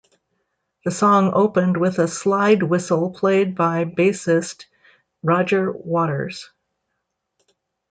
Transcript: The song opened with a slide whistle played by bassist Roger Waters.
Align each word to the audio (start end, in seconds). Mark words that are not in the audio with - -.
The 0.83 0.89
song 0.89 1.29
opened 1.31 1.77
with 1.77 1.99
a 1.99 2.07
slide 2.07 2.63
whistle 2.63 3.11
played 3.11 3.53
by 3.53 3.85
bassist 3.85 4.65
Roger 5.21 5.71
Waters. 5.71 6.49